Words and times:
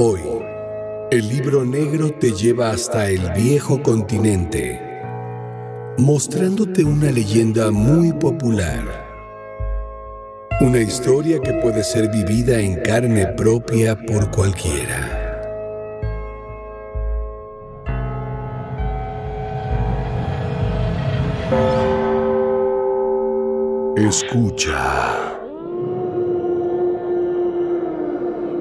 Hoy, 0.00 0.20
el 1.10 1.28
libro 1.28 1.64
negro 1.64 2.12
te 2.12 2.30
lleva 2.30 2.70
hasta 2.70 3.08
el 3.10 3.32
viejo 3.32 3.82
continente, 3.82 4.80
mostrándote 5.98 6.84
una 6.84 7.10
leyenda 7.10 7.72
muy 7.72 8.12
popular. 8.12 8.84
Una 10.60 10.78
historia 10.78 11.40
que 11.40 11.52
puede 11.54 11.82
ser 11.82 12.10
vivida 12.10 12.60
en 12.60 12.80
carne 12.80 13.26
propia 13.36 13.96
por 13.96 14.30
cualquiera. 14.30 15.24
Escucha. 23.96 25.17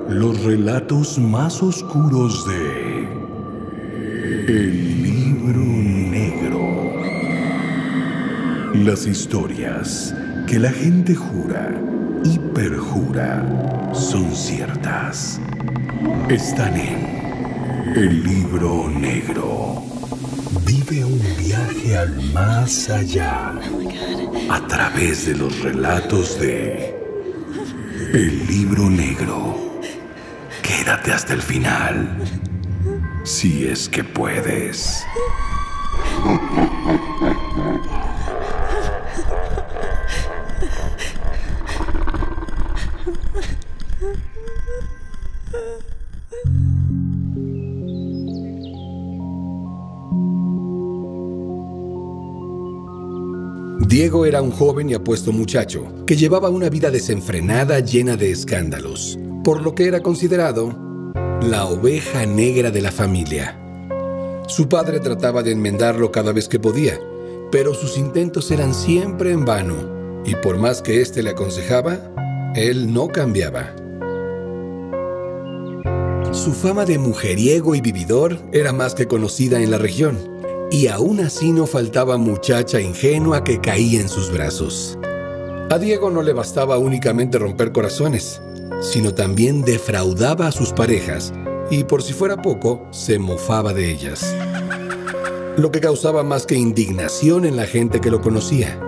Los 0.10 0.42
relatos 0.44 1.20
más 1.20 1.62
oscuros 1.62 2.48
de 2.48 3.08
El 4.48 5.04
libro 5.04 5.60
negro. 5.60 6.94
Las 8.74 9.06
historias 9.06 10.16
que 10.48 10.60
la 10.60 10.72
gente 10.72 11.14
jura 11.14 11.76
y 12.24 12.40
perjura 12.40 13.92
son 13.94 14.34
ciertas. 14.34 15.42
Están 16.30 16.78
en 16.78 17.94
El 17.94 18.24
libro 18.24 18.90
negro. 18.90 19.84
Vive 20.66 21.04
un 21.04 21.22
viaje 21.38 21.98
al 21.98 22.32
más 22.32 22.90
allá 22.90 23.60
a 24.50 24.68
través 24.68 25.26
de 25.26 25.36
los 25.36 25.62
relatos 25.62 26.40
de 26.40 26.96
El 28.14 28.48
libro 28.48 28.90
negro. 28.90 29.67
Hasta 30.88 31.34
el 31.34 31.42
final, 31.42 32.18
si 33.26 33.68
es 33.68 33.90
que 33.90 34.06
puedes. 34.06 35.04
Diego 53.88 54.26
era 54.26 54.42
un 54.42 54.52
joven 54.52 54.90
y 54.90 54.94
apuesto 54.94 55.34
muchacho 55.34 56.06
que 56.06 56.16
llevaba 56.16 56.50
una 56.50 56.70
vida 56.70 56.92
desenfrenada 56.92 57.80
llena 57.82 58.16
de 58.16 58.32
escándalos, 58.32 59.20
por 59.48 59.62
lo 59.62 59.76
que 59.76 59.88
era 59.88 60.02
considerado 60.04 60.76
la 61.42 61.68
oveja 61.68 62.26
negra 62.26 62.70
de 62.70 62.82
la 62.82 62.92
familia. 62.92 63.58
Su 64.46 64.68
padre 64.68 65.00
trataba 65.00 65.42
de 65.42 65.54
enmendarlo 65.54 66.12
cada 66.12 66.34
vez 66.34 66.50
que 66.50 66.60
podía, 66.60 67.00
pero 67.50 67.74
sus 67.74 67.98
intentos 67.98 68.52
eran 68.52 68.74
siempre 68.74 69.32
en 69.32 69.46
vano, 69.46 70.22
y 70.26 70.36
por 70.36 70.58
más 70.58 70.82
que 70.82 71.00
éste 71.00 71.24
le 71.24 71.30
aconsejaba, 71.30 71.98
él 72.56 72.94
no 72.94 73.08
cambiaba. 73.08 73.74
Su 76.34 76.52
fama 76.52 76.84
de 76.84 76.98
mujeriego 76.98 77.74
y 77.74 77.80
vividor 77.80 78.38
era 78.52 78.74
más 78.74 78.96
que 78.96 79.08
conocida 79.08 79.62
en 79.62 79.72
la 79.72 79.78
región, 79.78 80.18
y 80.72 80.88
aún 80.88 81.22
así 81.22 81.54
no 81.54 81.68
faltaba 81.68 82.18
muchacha 82.18 82.82
ingenua 82.82 83.46
que 83.46 83.62
caía 83.62 84.02
en 84.02 84.10
sus 84.10 84.30
brazos. 84.30 85.00
A 85.70 85.78
Diego 85.78 86.12
no 86.12 86.22
le 86.22 86.34
bastaba 86.34 86.78
únicamente 86.78 87.40
romper 87.40 87.72
corazones, 87.72 88.42
sino 88.82 89.14
también 89.14 89.62
defraudaba 89.62 90.48
a 90.48 90.52
sus 90.52 90.74
parejas 90.74 91.34
y 91.70 91.84
por 91.84 92.02
si 92.02 92.14
fuera 92.14 92.42
poco, 92.42 92.88
se 92.92 93.20
mofaba 93.20 93.74
de 93.74 93.92
ellas. 93.92 94.34
Lo 95.58 95.72
que 95.72 95.82
causaba 95.82 96.24
más 96.24 96.46
que 96.46 96.56
indignación 96.56 97.46
en 97.46 97.56
la 97.56 97.66
gente 97.66 98.00
que 98.00 98.12
lo 98.12 98.22
conocía. 98.22 98.80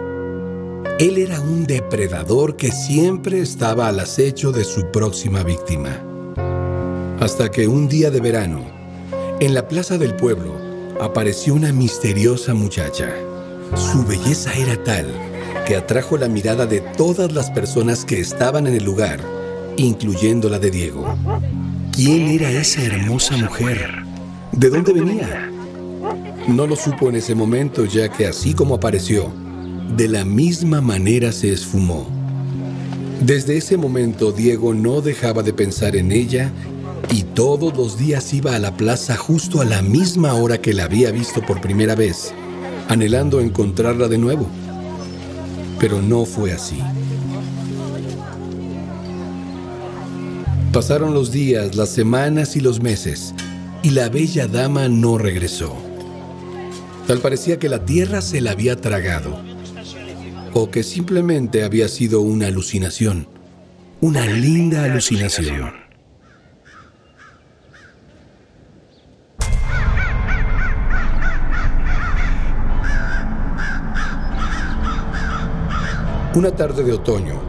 Él 1.00 1.18
era 1.18 1.40
un 1.40 1.66
depredador 1.66 2.56
que 2.56 2.72
siempre 2.72 3.40
estaba 3.40 3.88
al 3.88 4.00
acecho 4.00 4.52
de 4.52 4.64
su 4.64 4.92
próxima 4.92 5.44
víctima. 5.44 6.02
Hasta 7.20 7.50
que 7.52 7.68
un 7.68 7.88
día 7.88 8.12
de 8.12 8.22
verano, 8.22 8.64
en 9.40 9.54
la 9.54 9.68
plaza 9.68 9.98
del 9.98 10.16
pueblo, 10.16 10.54
apareció 11.02 11.54
una 11.54 11.74
misteriosa 11.74 12.54
muchacha. 12.54 13.10
Su 13.76 14.06
belleza 14.06 14.54
era 14.54 14.82
tal 14.84 15.08
que 15.66 15.76
atrajo 15.76 16.18
la 16.18 16.28
mirada 16.28 16.66
de 16.66 16.82
todas 16.82 17.32
las 17.32 17.52
personas 17.52 18.04
que 18.04 18.20
estaban 18.20 18.68
en 18.68 18.76
el 18.76 18.84
lugar, 18.84 19.20
incluyendo 19.80 20.50
la 20.50 20.60
de 20.60 20.72
Diego. 20.72 21.16
¿Quién 21.92 22.28
era 22.28 22.52
esa 22.52 22.84
hermosa 22.84 23.38
mujer? 23.38 24.04
¿De 24.52 24.70
dónde 24.70 24.94
venía? 24.94 25.52
No 26.48 26.68
lo 26.68 26.76
supo 26.76 27.10
en 27.10 27.16
ese 27.16 27.36
momento 27.36 27.86
ya 27.86 28.10
que 28.10 28.28
así 28.28 28.54
como 28.54 28.76
apareció, 28.76 29.32
de 29.96 30.08
la 30.08 30.26
misma 30.26 30.82
manera 30.82 31.32
se 31.32 31.54
esfumó. 31.54 32.08
Desde 33.22 33.58
ese 33.58 33.78
momento 33.78 34.32
Diego 34.32 34.74
no 34.74 35.02
dejaba 35.02 35.44
de 35.44 35.54
pensar 35.54 35.96
en 35.96 36.12
ella 36.12 36.52
y 37.12 37.24
todos 37.24 37.76
los 37.76 37.98
días 37.98 38.34
iba 38.34 38.56
a 38.56 38.60
la 38.60 38.76
plaza 38.76 39.16
justo 39.18 39.62
a 39.62 39.66
la 39.66 39.82
misma 39.82 40.34
hora 40.34 40.60
que 40.60 40.74
la 40.74 40.86
había 40.86 41.12
visto 41.12 41.42
por 41.42 41.62
primera 41.62 41.96
vez, 41.96 42.34
anhelando 42.88 43.40
encontrarla 43.40 44.08
de 44.08 44.18
nuevo. 44.18 44.48
Pero 45.80 46.02
no 46.02 46.26
fue 46.26 46.52
así. 46.52 46.82
Pasaron 50.74 51.16
los 51.16 51.32
días, 51.32 51.76
las 51.76 51.90
semanas 51.90 52.56
y 52.56 52.60
los 52.60 52.80
meses, 52.80 53.34
y 53.82 53.90
la 53.90 54.08
bella 54.08 54.46
dama 54.46 54.88
no 54.88 55.18
regresó. 55.18 55.76
Tal 57.08 57.18
parecía 57.22 57.58
que 57.58 57.70
la 57.70 57.86
tierra 57.86 58.22
se 58.22 58.40
la 58.40 58.52
había 58.52 58.76
tragado, 58.76 59.42
o 60.54 60.70
que 60.70 60.84
simplemente 60.84 61.64
había 61.64 61.88
sido 61.88 62.22
una 62.22 62.48
alucinación, 62.48 63.28
una 64.00 64.28
linda 64.28 64.84
alucinación. 64.84 65.74
Una 76.36 76.52
tarde 76.52 76.84
de 76.84 76.94
otoño, 76.94 77.42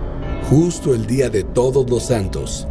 justo 0.48 0.94
el 0.94 1.06
día 1.06 1.28
de 1.28 1.44
todos 1.44 1.88
los 1.90 2.06
santos, 2.06 2.66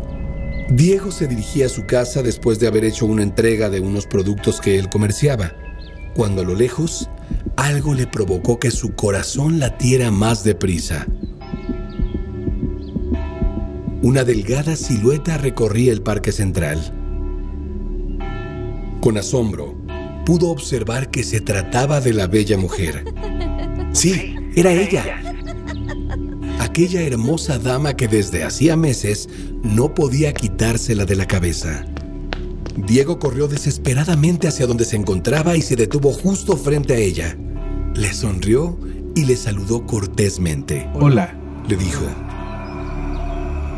Diego 0.72 1.12
se 1.12 1.28
dirigía 1.28 1.66
a 1.66 1.70
su 1.70 1.86
casa 1.86 2.22
después 2.22 2.60
de 2.60 2.68
haber 2.68 2.86
hecho 2.86 3.08
una 3.08 3.24
entrega 3.24 3.70
de 3.70 3.80
unos 3.80 4.06
productos 4.06 4.62
que 4.62 4.78
él 4.78 4.88
comerciaba, 4.88 5.54
cuando 6.14 6.42
a 6.42 6.46
lo 6.46 6.54
lejos 6.54 7.10
algo 7.56 7.96
le 7.96 8.06
provocó 8.06 8.60
que 8.60 8.70
su 8.70 8.94
corazón 8.94 9.60
latiera 9.60 10.12
más 10.12 10.44
deprisa. 10.44 11.08
Una 14.04 14.24
delgada 14.24 14.76
silueta 14.76 15.38
recorría 15.40 15.92
el 15.92 16.04
parque 16.04 16.32
central. 16.32 16.80
Con 19.02 19.18
asombro, 19.18 19.76
pudo 20.24 20.50
observar 20.50 21.10
que 21.10 21.24
se 21.24 21.42
trataba 21.42 22.00
de 22.00 22.14
la 22.14 22.28
bella 22.28 22.58
mujer. 22.58 23.06
Sí, 23.92 24.36
era 24.56 24.72
ella 24.72 25.29
aquella 26.70 27.02
hermosa 27.02 27.58
dama 27.58 27.96
que 27.96 28.08
desde 28.08 28.44
hacía 28.44 28.76
meses 28.76 29.28
no 29.64 29.96
podía 29.96 30.34
quitársela 30.34 31.04
de 31.06 31.16
la 31.16 31.26
cabeza. 31.26 31.84
Diego 32.78 33.18
corrió 33.18 33.48
desesperadamente 33.48 34.48
hacia 34.48 34.68
donde 34.68 34.86
se 34.86 34.96
encontraba 34.96 35.58
y 35.58 35.64
se 35.64 35.76
detuvo 35.76 36.14
justo 36.14 36.56
frente 36.56 36.94
a 36.94 36.98
ella. 36.98 37.36
Le 37.96 38.14
sonrió 38.14 38.78
y 39.16 39.26
le 39.26 39.36
saludó 39.36 39.88
cortésmente. 39.88 40.88
Hola, 40.94 41.36
le 41.68 41.76
dijo. 41.76 42.06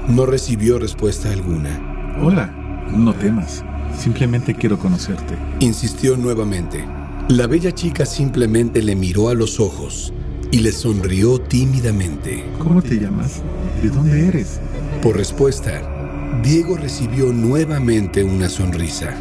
No 0.09 0.25
recibió 0.25 0.77
respuesta 0.77 1.31
alguna. 1.31 2.17
Hola, 2.21 2.85
no 2.91 3.13
temas. 3.15 3.63
Simplemente 3.97 4.53
quiero 4.53 4.77
conocerte. 4.77 5.35
Insistió 5.61 6.17
nuevamente. 6.17 6.85
La 7.29 7.47
bella 7.47 7.73
chica 7.73 8.05
simplemente 8.05 8.81
le 8.81 8.95
miró 8.95 9.29
a 9.29 9.33
los 9.33 9.61
ojos 9.61 10.13
y 10.51 10.59
le 10.59 10.71
sonrió 10.71 11.39
tímidamente. 11.39 12.45
¿Cómo 12.59 12.81
te 12.81 12.95
llamas? 12.95 13.41
¿De 13.81 13.89
dónde 13.89 14.27
eres? 14.27 14.59
Por 15.01 15.15
respuesta, 15.15 15.81
Diego 16.43 16.77
recibió 16.77 17.31
nuevamente 17.31 18.23
una 18.23 18.49
sonrisa. 18.49 19.15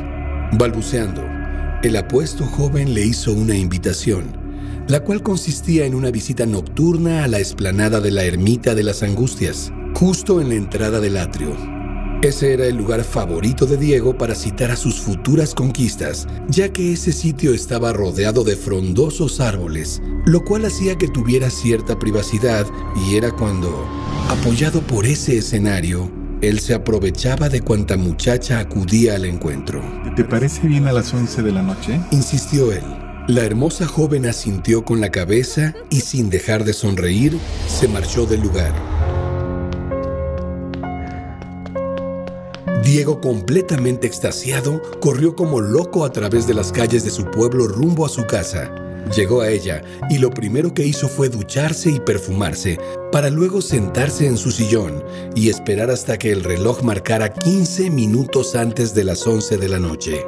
Balbuceando, 0.53 1.23
el 1.82 1.97
apuesto 1.97 2.44
joven 2.44 2.94
le 2.94 3.06
hizo 3.06 3.32
una 3.32 3.56
invitación, 3.56 4.25
la 4.88 5.00
cual 5.00 5.23
consistía 5.23 5.87
en 5.87 5.94
una 5.94 6.11
visita 6.11 6.47
nocturna 6.47 7.25
a 7.25 7.29
la 7.29 7.38
explanada 7.38 8.00
de 8.00 8.11
la 8.11 8.25
Ermita 8.25 8.75
de 8.75 8.82
las 8.82 9.03
Angustias, 9.03 9.73
justo 9.94 10.41
en 10.41 10.49
la 10.49 10.56
entrada 10.56 11.00
del 11.00 11.17
atrio. 11.17 11.80
Ese 12.22 12.52
era 12.52 12.67
el 12.67 12.76
lugar 12.76 13.02
favorito 13.02 13.64
de 13.64 13.78
Diego 13.78 14.19
para 14.19 14.34
citar 14.34 14.70
a 14.70 14.76
sus 14.76 15.00
futuras 15.00 15.55
conquistas, 15.55 16.28
ya 16.49 16.70
que 16.70 16.93
ese 16.93 17.12
sitio 17.12 17.55
estaba 17.55 17.94
rodeado 17.94 18.44
de 18.44 18.56
frondosos 18.56 19.40
árboles, 19.40 20.02
lo 20.26 20.44
cual 20.44 20.67
hacía 20.67 20.99
que 20.99 21.08
tuviera 21.08 21.49
cierta 21.49 21.99
privacidad 21.99 22.67
y 22.94 23.17
era 23.17 23.31
cuando, 23.31 23.87
apoyado 24.28 24.82
por 24.82 25.06
ese 25.06 25.38
escenario, 25.38 26.11
Él 26.43 26.61
se 26.61 26.75
aprovechaba 26.75 27.49
de 27.49 27.62
cuanta 27.62 27.96
muchacha 27.96 28.58
acudía 28.58 29.14
al 29.14 29.25
encuentro. 29.25 29.82
¿Te 30.14 30.25
parece 30.25 30.69
bien 30.69 30.88
a 30.88 30.93
las 30.93 31.14
11 31.14 31.40
de 31.40 31.52
la 31.52 31.62
noche? 31.62 31.99
Insistió 32.11 32.70
él. 32.70 32.84
La 33.28 33.44
hermosa 33.44 33.87
joven 33.87 34.26
asintió 34.26 34.84
con 34.84 35.00
la 35.00 35.11
cabeza 35.11 35.75
y 35.88 36.00
sin 36.00 36.28
dejar 36.28 36.64
de 36.64 36.75
sonreír, 36.75 37.38
se 37.67 37.88
marchó 37.88 38.26
del 38.26 38.43
lugar. 38.43 39.00
Diego, 42.90 43.20
completamente 43.20 44.08
extasiado, 44.08 44.82
corrió 44.98 45.37
como 45.37 45.60
loco 45.60 46.04
a 46.04 46.10
través 46.10 46.48
de 46.48 46.54
las 46.54 46.72
calles 46.72 47.04
de 47.04 47.10
su 47.10 47.25
pueblo 47.25 47.69
rumbo 47.69 48.04
a 48.04 48.08
su 48.08 48.26
casa. 48.26 48.75
Llegó 49.14 49.42
a 49.42 49.48
ella 49.48 49.81
y 50.10 50.19
lo 50.19 50.31
primero 50.31 50.75
que 50.75 50.84
hizo 50.84 51.08
fue 51.08 51.28
ducharse 51.28 51.88
y 51.88 52.00
perfumarse, 52.00 52.81
para 53.12 53.31
luego 53.31 53.62
sentarse 53.62 54.26
en 54.26 54.37
su 54.37 54.50
sillón 54.50 55.04
y 55.37 55.50
esperar 55.50 55.88
hasta 55.88 56.19
que 56.19 56.32
el 56.32 56.42
reloj 56.42 56.82
marcara 56.82 57.32
15 57.32 57.90
minutos 57.90 58.56
antes 58.56 58.93
de 58.93 59.04
las 59.04 59.25
11 59.25 59.56
de 59.58 59.69
la 59.69 59.78
noche. 59.78 60.26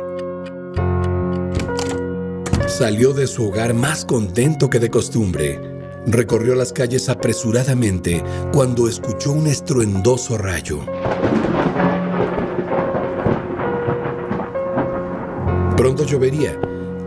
Salió 2.68 3.12
de 3.12 3.26
su 3.26 3.48
hogar 3.48 3.74
más 3.74 4.04
contento 4.04 4.70
que 4.70 4.78
de 4.78 4.88
costumbre. 4.88 5.60
Recorrió 6.06 6.54
las 6.54 6.72
calles 6.72 7.08
apresuradamente 7.08 8.22
cuando 8.52 8.88
escuchó 8.88 9.32
un 9.32 9.48
estruendoso 9.48 10.38
rayo. 10.38 10.78
Pronto 15.82 16.06
llovería 16.06 16.56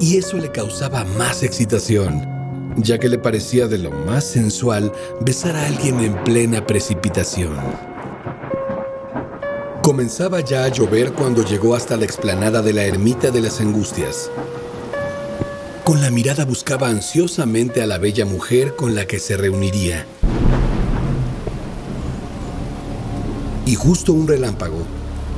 y 0.01 0.18
eso 0.18 0.36
le 0.36 0.51
causaba 0.51 1.06
más 1.18 1.44
excitación, 1.44 2.27
ya 2.75 3.00
que 3.00 3.07
le 3.07 3.18
parecía 3.18 3.68
de 3.68 3.77
lo 3.77 3.89
más 3.89 4.25
sensual 4.25 4.92
besar 5.22 5.56
a 5.56 5.66
alguien 5.66 6.01
en 6.01 6.13
plena 6.25 6.68
precipitación. 6.68 7.56
Comenzaba 9.81 10.42
ya 10.42 10.66
a 10.66 10.68
llover 10.68 11.13
cuando 11.13 11.45
llegó 11.45 11.74
hasta 11.74 11.95
la 11.95 12.04
explanada 12.04 12.62
de 12.62 12.74
la 12.74 12.83
ermita 12.83 13.31
de 13.31 13.39
las 13.39 13.62
angustias. 13.62 14.30
Con 15.86 16.01
la 16.01 16.12
mirada 16.12 16.44
buscaba 16.44 16.89
ansiosamente 16.89 17.81
a 17.81 17.88
la 17.88 17.98
bella 17.98 18.25
mujer 18.25 18.75
con 18.75 18.94
la 18.94 19.07
que 19.07 19.19
se 19.19 19.38
reuniría. 19.38 20.06
Y 23.66 23.75
justo 23.75 24.12
un 24.12 24.27
relámpago 24.27 24.86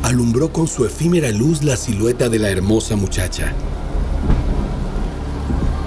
alumbró 0.07 0.53
con 0.53 0.69
su 0.69 0.85
efímera 0.85 1.31
luz 1.31 1.63
la 1.63 1.75
silueta 1.75 2.29
de 2.29 2.39
la 2.39 2.49
hermosa 2.49 2.95
muchacha. 2.95 3.51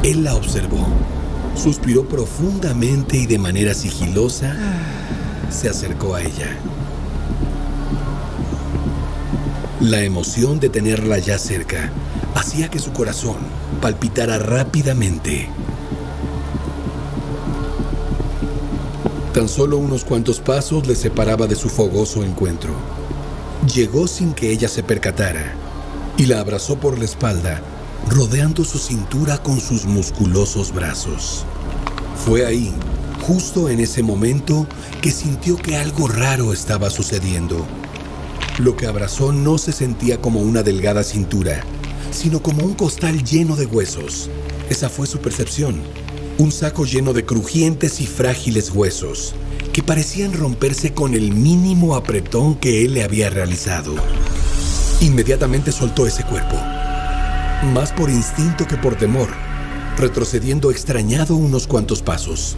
Él 0.02 0.24
la 0.24 0.34
observó, 0.34 0.86
suspiró 1.56 2.06
profundamente 2.06 3.16
y 3.16 3.24
de 3.24 3.38
manera 3.38 3.72
sigilosa 3.72 4.54
se 5.48 5.70
acercó 5.70 6.16
a 6.16 6.20
ella. 6.20 6.54
La 9.80 10.02
emoción 10.02 10.60
de 10.60 10.68
tenerla 10.68 11.18
ya 11.18 11.38
cerca 11.38 11.90
hacía 12.34 12.68
que 12.68 12.78
su 12.78 12.92
corazón 12.92 13.38
palpitara 13.80 14.38
rápidamente. 14.38 15.48
Tan 19.32 19.48
solo 19.48 19.78
unos 19.78 20.04
cuantos 20.04 20.40
pasos 20.40 20.86
le 20.86 20.94
separaba 20.94 21.46
de 21.46 21.56
su 21.56 21.70
fogoso 21.70 22.22
encuentro. 22.22 22.99
Llegó 23.74 24.08
sin 24.08 24.32
que 24.32 24.50
ella 24.50 24.68
se 24.68 24.82
percatara 24.82 25.54
y 26.16 26.26
la 26.26 26.40
abrazó 26.40 26.80
por 26.80 26.98
la 26.98 27.04
espalda, 27.04 27.62
rodeando 28.08 28.64
su 28.64 28.78
cintura 28.78 29.38
con 29.38 29.60
sus 29.60 29.84
musculosos 29.84 30.72
brazos. 30.72 31.44
Fue 32.24 32.44
ahí, 32.44 32.72
justo 33.22 33.68
en 33.68 33.78
ese 33.78 34.02
momento, 34.02 34.66
que 35.00 35.12
sintió 35.12 35.56
que 35.56 35.76
algo 35.76 36.08
raro 36.08 36.52
estaba 36.52 36.90
sucediendo. 36.90 37.64
Lo 38.58 38.76
que 38.76 38.86
abrazó 38.86 39.30
no 39.30 39.56
se 39.56 39.70
sentía 39.70 40.20
como 40.20 40.40
una 40.40 40.64
delgada 40.64 41.04
cintura, 41.04 41.62
sino 42.10 42.42
como 42.42 42.64
un 42.64 42.74
costal 42.74 43.22
lleno 43.22 43.54
de 43.54 43.66
huesos. 43.66 44.30
Esa 44.68 44.88
fue 44.88 45.06
su 45.06 45.18
percepción. 45.20 45.80
Un 46.38 46.50
saco 46.50 46.86
lleno 46.86 47.12
de 47.12 47.24
crujientes 47.24 48.00
y 48.00 48.06
frágiles 48.06 48.70
huesos 48.70 49.34
que 49.72 49.82
parecían 49.82 50.32
romperse 50.32 50.92
con 50.92 51.14
el 51.14 51.32
mínimo 51.32 51.94
apretón 51.94 52.56
que 52.56 52.84
él 52.84 52.94
le 52.94 53.04
había 53.04 53.30
realizado. 53.30 53.94
Inmediatamente 55.00 55.72
soltó 55.72 56.06
ese 56.06 56.24
cuerpo, 56.24 56.56
más 57.72 57.92
por 57.92 58.10
instinto 58.10 58.66
que 58.66 58.76
por 58.76 58.96
temor, 58.96 59.28
retrocediendo 59.96 60.70
extrañado 60.70 61.36
unos 61.36 61.66
cuantos 61.66 62.02
pasos. 62.02 62.56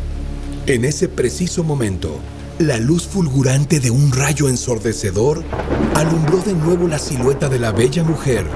En 0.66 0.84
ese 0.84 1.08
preciso 1.08 1.64
momento, 1.64 2.20
la 2.58 2.78
luz 2.78 3.06
fulgurante 3.06 3.80
de 3.80 3.90
un 3.90 4.12
rayo 4.12 4.48
ensordecedor 4.48 5.42
alumbró 5.94 6.38
de 6.38 6.54
nuevo 6.54 6.86
la 6.86 6.98
silueta 6.98 7.48
de 7.48 7.58
la 7.58 7.72
bella 7.72 8.04
mujer, 8.04 8.46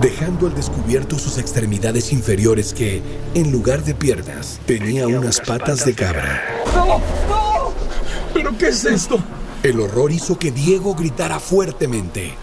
dejando 0.00 0.46
al 0.46 0.54
descubierto 0.54 1.18
sus 1.18 1.38
extremidades 1.38 2.12
inferiores 2.12 2.72
que, 2.72 3.02
en 3.34 3.52
lugar 3.52 3.84
de 3.84 3.94
piernas, 3.94 4.60
tenía 4.66 5.06
unas 5.06 5.40
patas 5.40 5.84
de 5.84 5.94
cabra. 5.94 6.42
¿Pero 8.38 8.56
qué 8.56 8.68
es 8.68 8.84
esto? 8.84 9.18
El 9.64 9.80
horror 9.80 10.12
hizo 10.12 10.38
que 10.38 10.52
Diego 10.52 10.94
gritara 10.94 11.40
fuertemente. 11.40 12.34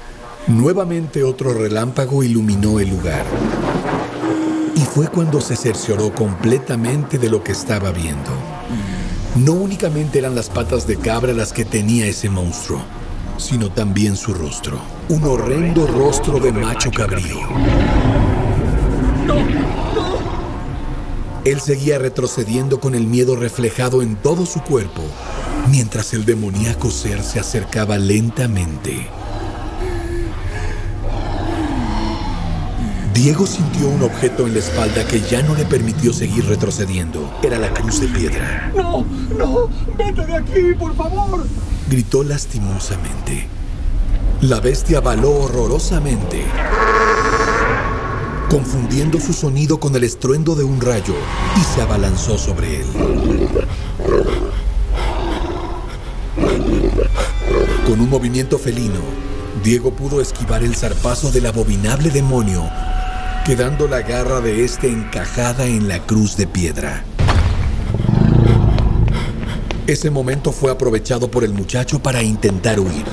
Nuevamente 0.46 1.24
otro 1.24 1.54
relámpago 1.54 2.22
iluminó 2.22 2.82
el 2.82 2.90
lugar. 2.90 3.24
Y 4.76 4.82
fue 4.82 5.08
cuando 5.08 5.40
se 5.40 5.56
cercioró 5.56 6.14
completamente 6.14 7.18
de 7.18 7.30
lo 7.30 7.42
que 7.42 7.54
estaba 7.54 7.92
viendo. 7.92 8.30
No 9.38 9.54
únicamente 9.54 10.20
eran 10.20 10.36
las 10.36 10.50
patas 10.50 10.86
de 10.86 10.98
cabra 10.98 11.32
las 11.32 11.54
que 11.54 11.64
tenía 11.64 12.08
ese 12.08 12.30
monstruo, 12.30 12.82
sino 13.38 13.72
también 13.72 14.18
su 14.18 14.34
rostro. 14.34 14.78
Un 15.08 15.24
horrendo 15.24 15.88
rostro 15.88 16.42
de 16.42 16.52
macho 16.52 16.92
cabrío. 16.92 17.40
Él 21.46 21.62
seguía 21.62 22.00
retrocediendo 22.00 22.82
con 22.82 22.96
el 22.96 23.08
miedo 23.08 23.38
reflejado 23.38 24.02
en 24.02 24.18
todo 24.18 24.46
su 24.46 24.62
cuerpo, 24.62 25.04
mientras 25.70 26.14
el 26.14 26.26
demoníaco 26.26 26.92
ser 26.92 27.24
se 27.24 27.40
acercaba 27.40 27.98
lentamente. 27.98 29.08
Diego 33.14 33.48
sintió 33.48 33.88
un 33.88 34.04
objeto 34.04 34.46
en 34.46 34.54
la 34.54 34.60
espalda 34.60 35.08
que 35.08 35.22
ya 35.22 35.42
no 35.42 35.56
le 35.56 35.66
permitió 35.66 36.12
seguir 36.12 36.46
retrocediendo. 36.48 37.34
Era 37.42 37.58
la 37.58 37.74
cruz 37.74 38.02
de 38.02 38.08
piedra. 38.08 38.72
¡No! 38.76 39.06
¡No! 39.38 39.70
¡Vete 39.98 40.26
de 40.26 40.36
aquí, 40.36 40.74
por 40.78 40.96
favor! 40.96 41.48
Gritó 41.90 42.24
lastimosamente. 42.24 43.48
La 44.42 44.60
bestia 44.60 45.00
baló 45.00 45.32
horrorosamente, 45.32 46.44
confundiendo 48.50 49.20
su 49.20 49.32
sonido 49.32 49.80
con 49.80 49.96
el 49.96 50.04
estruendo 50.04 50.56
de 50.56 50.66
un 50.66 50.82
rayo, 50.82 51.16
y 51.56 51.62
se 51.62 51.82
abalanzó 51.82 52.38
sobre 52.38 52.82
él. 52.82 52.86
Con 57.96 58.04
un 58.04 58.10
movimiento 58.10 58.60
felino, 58.60 59.00
Diego 59.64 59.92
pudo 59.92 60.20
esquivar 60.20 60.66
el 60.66 60.76
zarpazo 60.76 61.32
del 61.32 61.46
abominable 61.46 62.10
demonio, 62.10 62.70
quedando 63.46 63.88
la 63.88 64.02
garra 64.02 64.42
de 64.42 64.66
este 64.66 64.90
encajada 64.90 65.66
en 65.66 65.88
la 65.88 66.00
cruz 66.00 66.36
de 66.36 66.46
piedra. 66.46 67.06
Ese 69.88 70.10
momento 70.10 70.52
fue 70.52 70.72
aprovechado 70.72 71.32
por 71.32 71.46
el 71.46 71.54
muchacho 71.54 72.04
para 72.04 72.22
intentar 72.22 72.82
huir. 72.82 73.06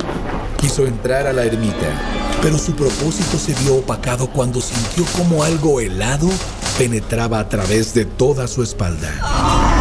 Quiso 0.60 0.84
entrar 0.84 1.28
a 1.28 1.32
la 1.32 1.44
ermita, 1.44 2.40
pero 2.42 2.58
su 2.58 2.72
propósito 2.72 3.38
se 3.38 3.54
vio 3.62 3.76
opacado 3.76 4.30
cuando 4.32 4.60
sintió 4.60 5.04
como 5.16 5.44
algo 5.44 5.78
helado 5.80 6.28
penetraba 6.76 7.38
a 7.38 7.48
través 7.48 7.94
de 7.94 8.04
toda 8.04 8.48
su 8.48 8.64
espalda. 8.64 9.71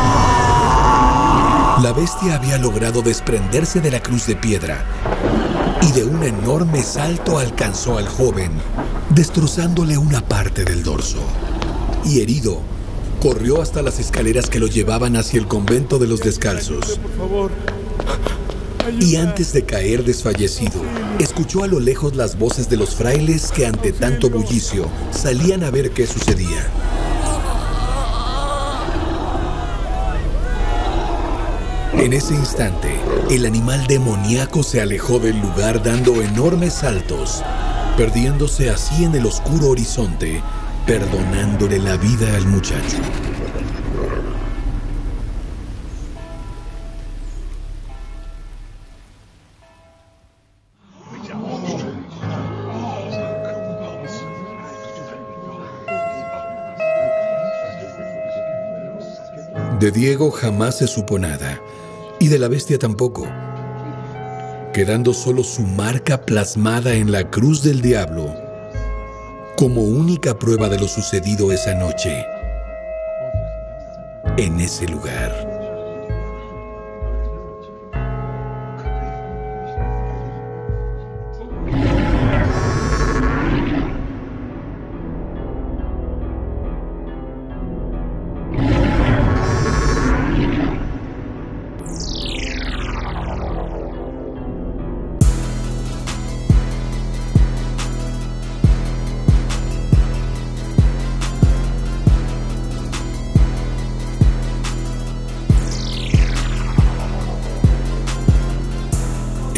La 1.82 1.94
bestia 1.94 2.36
había 2.36 2.60
logrado 2.60 3.02
desprenderse 3.02 3.82
de 3.82 3.90
la 3.90 4.04
cruz 4.04 4.28
de 4.28 4.36
piedra 4.36 4.86
y 5.82 5.92
de 5.94 6.04
un 6.04 6.22
enorme 6.22 6.84
salto 6.84 7.40
alcanzó 7.40 7.98
al 7.98 8.08
joven, 8.08 8.52
destrozándole 9.10 9.98
una 9.98 10.22
parte 10.22 10.64
del 10.64 10.84
dorso. 10.84 11.24
Y 12.06 12.22
herido, 12.22 12.60
corrió 13.20 13.64
hasta 13.64 13.82
las 13.82 14.00
escaleras 14.00 14.48
que 14.48 14.60
lo 14.60 14.68
llevaban 14.68 15.16
hacia 15.16 15.40
el 15.40 15.48
convento 15.48 15.98
de 15.98 16.06
los 16.06 16.20
descalzos. 16.20 17.00
Y 19.00 19.16
antes 19.16 19.52
de 19.52 19.64
caer 19.64 20.04
desfallecido, 20.04 20.84
escuchó 21.18 21.64
a 21.64 21.68
lo 21.68 21.80
lejos 21.80 22.16
las 22.16 22.38
voces 22.38 22.70
de 22.70 22.78
los 22.78 22.94
frailes 22.94 23.52
que 23.52 23.66
ante 23.66 23.92
tanto 23.92 24.30
bullicio 24.30 24.88
salían 25.10 25.64
a 25.64 25.72
ver 25.72 25.90
qué 25.92 26.06
sucedía. 26.06 26.68
En 32.02 32.14
ese 32.14 32.34
instante, 32.34 33.00
el 33.30 33.46
animal 33.46 33.86
demoníaco 33.86 34.64
se 34.64 34.82
alejó 34.82 35.20
del 35.20 35.40
lugar 35.40 35.84
dando 35.84 36.20
enormes 36.20 36.74
saltos, 36.74 37.44
perdiéndose 37.96 38.72
así 38.72 39.04
en 39.04 39.14
el 39.14 39.28
oscuro 39.28 39.68
horizonte, 39.70 40.42
perdonándole 40.88 41.78
la 41.78 41.98
vida 41.98 42.36
al 42.36 42.48
muchacho. 42.48 42.98
De 59.80 59.92
Diego 59.92 60.32
jamás 60.32 60.80
se 60.80 60.88
supo 60.88 61.20
nada, 61.20 61.60
y 62.22 62.28
de 62.28 62.38
la 62.38 62.48
bestia 62.48 62.78
tampoco, 62.78 63.28
quedando 64.74 65.12
solo 65.12 65.44
su 65.44 65.64
marca 65.64 66.22
plasmada 66.22 66.94
en 66.94 67.12
la 67.12 67.32
cruz 67.32 67.64
del 67.64 67.82
diablo 67.82 68.32
como 69.58 69.82
única 69.82 70.38
prueba 70.38 70.70
de 70.70 70.78
lo 70.78 70.88
sucedido 70.88 71.52
esa 71.52 71.74
noche 71.74 72.24
en 74.38 74.60
ese 74.60 74.88
lugar. 74.88 75.51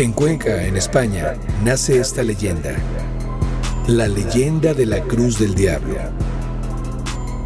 En 0.04 0.12
Cuenca, 0.12 0.68
en 0.68 0.76
España, 0.76 1.36
nace 1.64 1.98
esta 1.98 2.24
leyenda, 2.24 2.76
la 3.88 4.06
leyenda 4.10 4.74
de 4.74 4.86
la 4.86 5.02
Cruz 5.02 5.40
del 5.40 5.56
Diablo. 5.56 5.96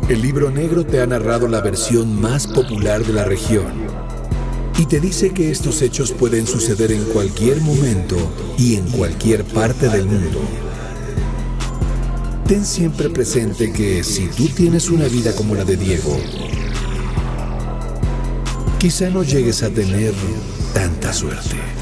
El 0.10 0.24
libro 0.24 0.50
negro 0.50 0.84
te 0.84 1.00
ha 1.00 1.06
narrado 1.06 1.48
la 1.48 1.62
versión 1.62 2.20
más 2.20 2.48
popular 2.48 3.06
de 3.06 3.14
la 3.14 3.26
región 3.26 3.68
y 4.76 4.88
te 4.88 5.00
dice 5.00 5.34
que 5.34 5.52
estos 5.52 5.84
hechos 5.84 6.12
pueden 6.14 6.48
suceder 6.48 6.92
en 6.92 7.04
cualquier 7.04 7.62
momento 7.62 8.18
y 8.58 8.78
en 8.78 8.90
cualquier 8.90 9.44
parte 9.44 9.88
del 9.90 10.08
mundo. 10.08 10.42
Ten 12.48 12.66
siempre 12.66 13.12
presente 13.12 13.72
que 13.72 14.04
si 14.04 14.30
tú 14.30 14.48
tienes 14.48 14.90
una 14.90 15.06
vida 15.06 15.32
como 15.36 15.54
la 15.54 15.64
de 15.64 15.78
Diego, 15.78 16.18
quizá 18.80 19.12
no 19.12 19.22
llegues 19.22 19.62
a 19.62 19.70
tener 19.70 20.16
tanta 20.74 21.14
suerte. 21.14 21.77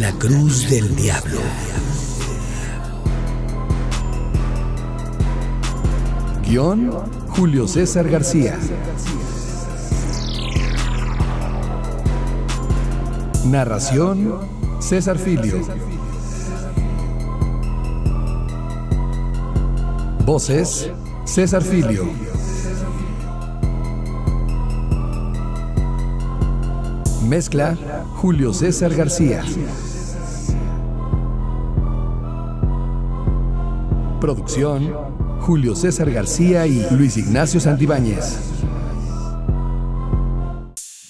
La 0.00 0.12
Cruz 0.12 0.68
del 0.68 0.94
Diablo. 0.94 1.40
Julio 6.50 7.68
César 7.68 8.08
García. 8.08 8.58
Narración, 13.44 14.34
César 14.78 15.18
Filio. 15.18 15.60
Voces, 20.24 20.90
César 21.24 21.62
Filio. 21.62 22.06
Mezcla, 27.28 27.76
Julio 28.16 28.54
César 28.54 28.94
García. 28.94 29.44
Producción, 34.18 35.17
Julio 35.48 35.74
César 35.74 36.10
García 36.10 36.66
y 36.66 36.86
Luis 36.90 37.16
Ignacio 37.16 37.58
Santibáñez. 37.58 38.38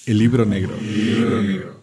El 0.05 0.17
libro 0.17 0.45
negro. 0.45 0.77
El 0.79 1.15
libro 1.19 1.41
negro. 1.43 1.78